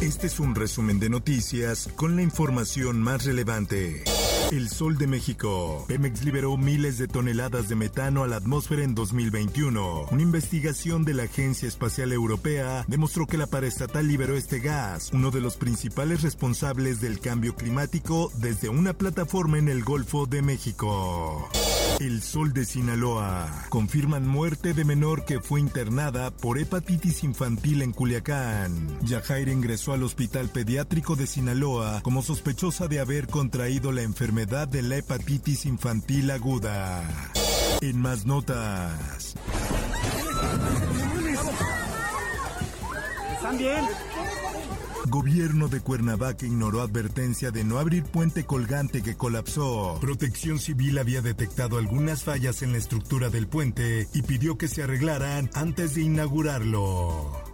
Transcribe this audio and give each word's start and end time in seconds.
Este 0.00 0.28
es 0.28 0.40
un 0.40 0.54
resumen 0.54 0.98
de 0.98 1.10
noticias 1.10 1.90
con 1.94 2.16
la 2.16 2.22
información 2.22 3.02
más 3.02 3.26
relevante. 3.26 4.02
El 4.50 4.70
Sol 4.70 4.96
de 4.96 5.06
México. 5.06 5.84
Pemex 5.88 6.24
liberó 6.24 6.56
miles 6.56 6.96
de 6.96 7.06
toneladas 7.06 7.68
de 7.68 7.74
metano 7.74 8.24
a 8.24 8.26
la 8.26 8.36
atmósfera 8.36 8.82
en 8.82 8.94
2021. 8.94 10.06
Una 10.10 10.22
investigación 10.22 11.04
de 11.04 11.12
la 11.12 11.24
Agencia 11.24 11.68
Espacial 11.68 12.12
Europea 12.12 12.86
demostró 12.88 13.26
que 13.26 13.36
la 13.36 13.46
paraestatal 13.46 14.08
liberó 14.08 14.38
este 14.38 14.60
gas, 14.60 15.10
uno 15.12 15.30
de 15.30 15.42
los 15.42 15.58
principales 15.58 16.22
responsables 16.22 17.02
del 17.02 17.20
cambio 17.20 17.54
climático 17.54 18.32
desde 18.38 18.70
una 18.70 18.94
plataforma 18.94 19.58
en 19.58 19.68
el 19.68 19.84
Golfo 19.84 20.24
de 20.24 20.40
México. 20.40 21.50
El 22.00 22.22
Sol 22.22 22.54
de 22.54 22.64
Sinaloa. 22.64 23.66
Confirman 23.68 24.26
muerte 24.26 24.72
de 24.72 24.86
menor 24.86 25.26
que 25.26 25.38
fue 25.38 25.60
internada 25.60 26.30
por 26.30 26.58
hepatitis 26.58 27.22
infantil 27.24 27.82
en 27.82 27.92
Culiacán. 27.92 28.98
Yajaira 29.02 29.52
ingresó 29.52 29.92
al 29.92 30.02
Hospital 30.02 30.48
Pediátrico 30.48 31.14
de 31.14 31.26
Sinaloa 31.26 32.00
como 32.02 32.22
sospechosa 32.22 32.88
de 32.88 33.00
haber 33.00 33.26
contraído 33.26 33.92
la 33.92 34.00
enfermedad 34.00 34.66
de 34.66 34.80
la 34.80 34.96
hepatitis 34.96 35.66
infantil 35.66 36.30
aguda. 36.30 37.04
En 37.82 38.00
más 38.00 38.24
notas. 38.24 39.34
¿Están 43.34 43.58
bien? 43.58 43.84
Gobierno 45.08 45.68
de 45.68 45.80
Cuernavaca 45.80 46.46
ignoró 46.46 46.82
advertencia 46.82 47.50
de 47.50 47.64
no 47.64 47.78
abrir 47.78 48.04
puente 48.04 48.44
colgante 48.44 49.02
que 49.02 49.16
colapsó. 49.16 49.98
Protección 50.00 50.58
Civil 50.58 50.98
había 50.98 51.22
detectado 51.22 51.78
algunas 51.78 52.22
fallas 52.22 52.62
en 52.62 52.72
la 52.72 52.78
estructura 52.78 53.30
del 53.30 53.46
puente 53.46 54.08
y 54.12 54.22
pidió 54.22 54.58
que 54.58 54.68
se 54.68 54.82
arreglaran 54.82 55.50
antes 55.54 55.94
de 55.94 56.02
inaugurarlo. 56.02 57.49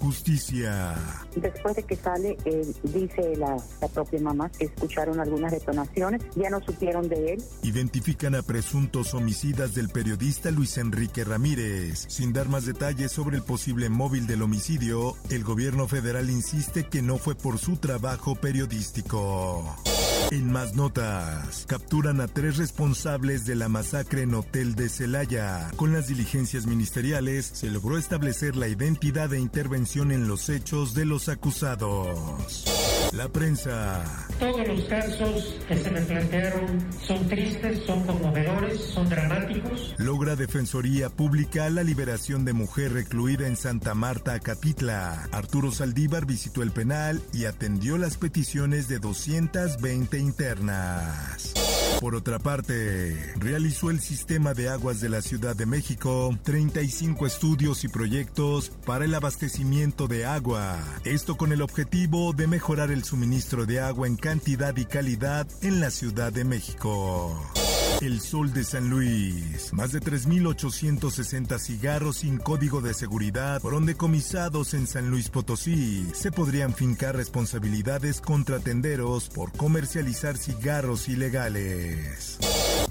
Justicia. 0.00 0.94
Después 1.34 1.76
de 1.76 1.82
que 1.82 1.96
sale, 1.96 2.36
eh, 2.44 2.72
dice 2.84 3.36
la, 3.36 3.56
la, 3.80 3.88
propia 3.88 4.20
mamá 4.20 4.50
que 4.50 4.66
escucharon 4.66 5.20
algunas 5.20 5.52
detonaciones, 5.52 6.22
ya 6.34 6.50
no 6.50 6.60
supieron 6.62 7.08
de 7.08 7.34
él. 7.34 7.44
Identifican 7.62 8.34
a 8.34 8.42
presuntos 8.42 9.14
homicidas 9.14 9.74
del 9.74 9.88
periodista 9.88 10.50
Luis 10.50 10.78
Enrique 10.78 11.24
Ramírez. 11.24 12.06
Sin 12.08 12.32
dar 12.32 12.48
más 12.48 12.66
detalles 12.66 13.12
sobre 13.12 13.36
el 13.36 13.42
posible 13.42 13.88
móvil 13.88 14.26
del 14.26 14.42
homicidio, 14.42 15.14
el 15.30 15.44
gobierno 15.44 15.88
federal 15.88 16.30
insiste 16.30 16.84
que 16.84 17.02
no 17.02 17.18
fue 17.18 17.34
por 17.34 17.58
su 17.58 17.76
trabajo 17.76 18.34
periodístico. 18.36 19.76
En 20.30 20.50
más 20.50 20.74
notas, 20.74 21.66
capturan 21.68 22.20
a 22.20 22.26
tres 22.26 22.56
responsables 22.56 23.46
de 23.46 23.54
la 23.54 23.68
masacre 23.68 24.22
en 24.22 24.34
Hotel 24.34 24.74
de 24.74 24.88
Celaya. 24.88 25.70
Con 25.76 25.92
las 25.92 26.08
diligencias 26.08 26.66
ministeriales 26.66 27.46
se 27.46 27.70
logró 27.70 27.96
establecer 27.96 28.56
la 28.56 28.66
identidad 28.66 29.32
e 29.32 29.38
intervención 29.38 30.10
en 30.10 30.26
los 30.26 30.48
hechos 30.48 30.94
de 30.94 31.04
los 31.04 31.28
acusados. 31.28 32.64
La 33.12 33.28
prensa. 33.28 34.04
Todos 34.38 34.66
los 34.68 34.84
casos 34.84 35.56
que 35.68 35.76
se 35.76 35.90
me 35.90 36.00
plantearon 36.02 36.86
son 37.06 37.28
tristes, 37.28 37.84
son 37.86 38.04
conmovedores, 38.04 38.80
son 38.80 39.08
dramáticos. 39.08 39.94
Logra 39.98 40.36
Defensoría 40.36 41.08
Pública 41.08 41.70
la 41.70 41.82
liberación 41.82 42.44
de 42.44 42.52
mujer 42.52 42.92
recluida 42.92 43.46
en 43.46 43.56
Santa 43.56 43.94
Marta, 43.94 44.34
Acatitla. 44.34 45.28
Arturo 45.32 45.70
Saldívar 45.70 46.26
visitó 46.26 46.62
el 46.62 46.72
penal 46.72 47.22
y 47.32 47.46
atendió 47.46 47.96
las 47.98 48.16
peticiones 48.16 48.88
de 48.88 48.98
220 48.98 50.18
internas. 50.18 51.54
Por 52.00 52.14
otra 52.14 52.38
parte, 52.38 53.34
realizó 53.36 53.90
el 53.90 54.00
sistema 54.00 54.54
de 54.54 54.68
aguas 54.68 55.00
de 55.00 55.08
la 55.08 55.22
Ciudad 55.22 55.56
de 55.56 55.66
México 55.66 56.36
35 56.42 57.26
estudios 57.26 57.84
y 57.84 57.88
proyectos 57.88 58.70
para 58.84 59.04
el 59.04 59.14
abastecimiento 59.14 60.06
de 60.06 60.26
agua. 60.26 60.78
Esto 61.04 61.36
con 61.36 61.52
el 61.52 61.62
objetivo 61.62 62.32
de 62.32 62.46
mejorar 62.46 62.90
el 62.90 63.04
suministro 63.04 63.66
de 63.66 63.80
agua 63.80 64.06
en 64.06 64.16
cantidad 64.16 64.76
y 64.76 64.84
calidad 64.84 65.46
en 65.62 65.80
la 65.80 65.90
Ciudad 65.90 66.32
de 66.32 66.44
México. 66.44 67.40
El 68.00 68.20
Sol 68.20 68.52
de 68.52 68.62
San 68.62 68.90
Luis. 68.90 69.72
Más 69.72 69.92
de 69.92 70.00
3.860 70.00 71.58
cigarros 71.58 72.18
sin 72.18 72.36
código 72.38 72.80
de 72.80 72.92
seguridad 72.92 73.60
fueron 73.60 73.86
decomisados 73.86 74.74
en 74.74 74.86
San 74.86 75.10
Luis 75.10 75.30
Potosí. 75.30 76.06
Se 76.12 76.30
podrían 76.30 76.74
fincar 76.74 77.16
responsabilidades 77.16 78.20
contra 78.20 78.58
tenderos 78.58 79.28
por 79.30 79.52
comercializar 79.52 80.36
cigarros 80.36 81.08
ilegales. 81.08 82.38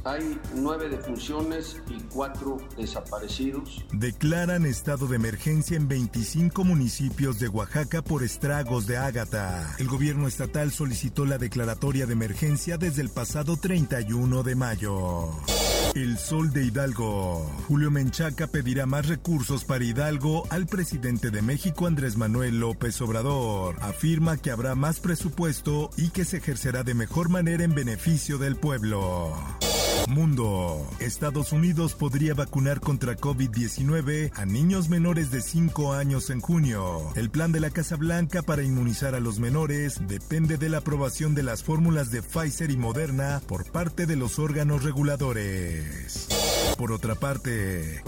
Hay 0.05 0.39
nueve 0.53 0.87
defunciones 0.87 1.81
y 1.89 1.99
cuatro 2.13 2.59
desaparecidos. 2.77 3.83
Declaran 3.91 4.63
estado 4.67 5.07
de 5.07 5.15
emergencia 5.15 5.75
en 5.77 5.87
25 5.87 6.63
municipios 6.63 7.39
de 7.39 7.47
Oaxaca 7.47 8.03
por 8.03 8.21
estragos 8.21 8.85
de 8.85 8.97
ágata. 8.97 9.75
El 9.79 9.87
gobierno 9.87 10.27
estatal 10.27 10.71
solicitó 10.71 11.25
la 11.25 11.39
declaratoria 11.39 12.05
de 12.05 12.13
emergencia 12.13 12.77
desde 12.77 13.01
el 13.01 13.09
pasado 13.09 13.57
31 13.57 14.43
de 14.43 14.53
mayo. 14.53 15.31
El 15.95 16.19
Sol 16.19 16.53
de 16.53 16.65
Hidalgo. 16.65 17.49
Julio 17.67 17.89
Menchaca 17.89 18.45
pedirá 18.45 18.85
más 18.85 19.07
recursos 19.07 19.63
para 19.63 19.85
Hidalgo 19.85 20.43
al 20.51 20.67
presidente 20.67 21.31
de 21.31 21.41
México 21.41 21.87
Andrés 21.87 22.15
Manuel 22.15 22.59
López 22.59 23.01
Obrador. 23.01 23.77
Afirma 23.81 24.37
que 24.37 24.51
habrá 24.51 24.75
más 24.75 24.99
presupuesto 24.99 25.89
y 25.97 26.09
que 26.09 26.25
se 26.25 26.37
ejercerá 26.37 26.83
de 26.83 26.93
mejor 26.93 27.29
manera 27.29 27.63
en 27.63 27.73
beneficio 27.73 28.37
del 28.37 28.55
pueblo. 28.55 29.33
Mundo. 30.07 30.85
Estados 30.99 31.51
Unidos 31.51 31.95
podría 31.95 32.33
vacunar 32.33 32.79
contra 32.79 33.15
COVID-19 33.17 34.31
a 34.35 34.45
niños 34.45 34.89
menores 34.89 35.31
de 35.31 35.41
5 35.41 35.93
años 35.93 36.29
en 36.29 36.41
junio. 36.41 37.11
El 37.15 37.29
plan 37.29 37.51
de 37.51 37.59
la 37.59 37.69
Casa 37.69 37.95
Blanca 37.95 38.41
para 38.41 38.63
inmunizar 38.63 39.15
a 39.15 39.19
los 39.19 39.39
menores 39.39 39.99
depende 40.07 40.57
de 40.57 40.69
la 40.69 40.77
aprobación 40.77 41.35
de 41.35 41.43
las 41.43 41.63
fórmulas 41.63 42.11
de 42.11 42.21
Pfizer 42.21 42.71
y 42.71 42.77
Moderna 42.77 43.41
por 43.47 43.65
parte 43.71 44.05
de 44.05 44.15
los 44.15 44.39
órganos 44.39 44.83
reguladores. 44.83 46.27
Por 46.77 46.91
otra 46.91 47.15
parte, 47.15 48.01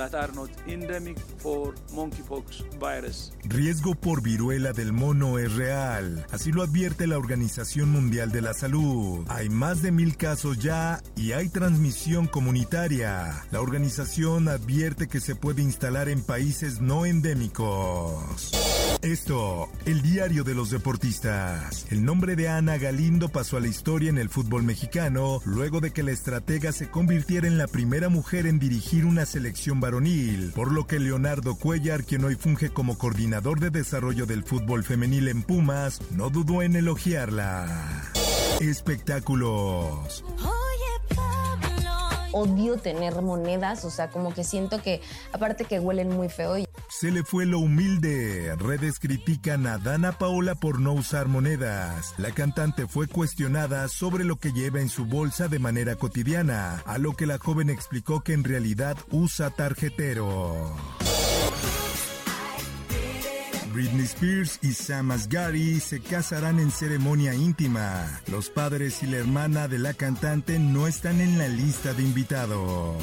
that 0.00 0.14
are 0.14 0.32
not 0.32 0.48
endemic 0.66 1.18
for 1.38 1.74
monkeypox 1.92 2.64
virus. 2.80 3.32
Riesgo 3.44 3.94
por 3.94 4.22
viruela 4.22 4.72
del 4.72 4.92
mono 4.92 5.38
es 5.38 5.54
real, 5.54 6.24
así 6.30 6.52
lo 6.52 6.62
advierte 6.62 7.06
la 7.06 7.18
Organización 7.18 7.90
Mundial 7.90 8.32
de 8.32 8.40
la 8.40 8.54
Salud. 8.54 9.26
Hay 9.28 9.50
más 9.50 9.82
de 9.82 9.92
mil 9.92 10.16
casos 10.16 10.58
ya 10.58 11.02
y 11.16 11.32
hay 11.32 11.50
transmisión 11.50 12.28
comunitaria. 12.28 13.44
La 13.50 13.60
organización 13.60 14.48
advierte 14.48 15.06
que 15.06 15.20
se 15.20 15.34
puede 15.34 15.60
instalar 15.60 16.08
en 16.08 16.22
países 16.22 16.80
no 16.80 17.04
endémicos. 17.04 18.52
Esto, 19.02 19.68
el 19.84 20.00
diario 20.00 20.44
de 20.44 20.54
los 20.54 20.70
deportistas. 20.70 21.86
El 21.90 22.04
nombre 22.04 22.36
de 22.36 22.48
Ana 22.48 22.78
Galindo 22.78 23.28
pasó 23.28 23.58
a 23.58 23.60
la 23.60 23.68
historia 23.68 24.08
en 24.08 24.18
el 24.18 24.30
fútbol 24.30 24.62
mexicano 24.62 25.40
luego 25.44 25.80
de 25.80 25.90
que 25.90 26.02
la 26.02 26.12
estratega 26.12 26.72
se 26.72 26.90
convirtiera 26.90 27.46
en 27.46 27.58
la 27.58 27.66
primera 27.66 28.08
mujer 28.08 28.46
en 28.46 28.58
dirigir 28.58 29.04
una 29.04 29.26
selección 29.26 29.80
varonil, 29.90 30.52
por 30.54 30.70
lo 30.70 30.86
que 30.86 31.00
Leonardo 31.00 31.56
Cuellar, 31.56 32.04
quien 32.04 32.24
hoy 32.24 32.36
funge 32.36 32.70
como 32.70 32.96
coordinador 32.96 33.58
de 33.58 33.70
desarrollo 33.70 34.24
del 34.24 34.44
fútbol 34.44 34.84
femenil 34.84 35.26
en 35.26 35.42
Pumas, 35.42 36.00
no 36.12 36.30
dudó 36.30 36.62
en 36.62 36.76
elogiarla. 36.76 37.66
Espectáculos 38.60 40.24
odio 42.32 42.76
tener 42.76 43.20
monedas, 43.22 43.84
o 43.84 43.90
sea, 43.90 44.08
como 44.08 44.32
que 44.32 44.44
siento 44.44 44.80
que 44.82 45.00
aparte 45.32 45.64
que 45.64 45.80
huelen 45.80 46.10
muy 46.10 46.28
feo. 46.28 46.56
Se 47.00 47.10
le 47.10 47.24
fue 47.24 47.46
lo 47.46 47.60
humilde. 47.60 48.54
Redes 48.56 48.98
critican 48.98 49.66
a 49.66 49.78
Dana 49.78 50.18
Paola 50.18 50.54
por 50.54 50.80
no 50.80 50.92
usar 50.92 51.28
monedas. 51.28 52.12
La 52.18 52.30
cantante 52.30 52.86
fue 52.86 53.06
cuestionada 53.06 53.88
sobre 53.88 54.22
lo 54.22 54.36
que 54.36 54.52
lleva 54.52 54.82
en 54.82 54.90
su 54.90 55.06
bolsa 55.06 55.48
de 55.48 55.58
manera 55.58 55.96
cotidiana, 55.96 56.82
a 56.84 56.98
lo 56.98 57.14
que 57.14 57.24
la 57.24 57.38
joven 57.38 57.70
explicó 57.70 58.20
que 58.20 58.34
en 58.34 58.44
realidad 58.44 58.98
usa 59.10 59.48
tarjetero. 59.48 60.76
Britney 63.72 64.04
Spears 64.04 64.58
y 64.60 64.74
Sam 64.74 65.12
Asghari 65.12 65.80
se 65.80 66.00
casarán 66.00 66.60
en 66.60 66.70
ceremonia 66.70 67.32
íntima. 67.32 68.20
Los 68.30 68.50
padres 68.50 69.02
y 69.02 69.06
la 69.06 69.16
hermana 69.16 69.68
de 69.68 69.78
la 69.78 69.94
cantante 69.94 70.58
no 70.58 70.86
están 70.86 71.22
en 71.22 71.38
la 71.38 71.48
lista 71.48 71.94
de 71.94 72.02
invitados. 72.02 73.02